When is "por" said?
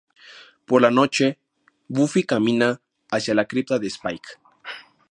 0.65-0.81